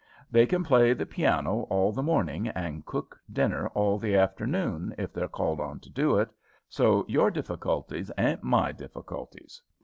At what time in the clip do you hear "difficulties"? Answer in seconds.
7.29-8.09, 8.71-9.61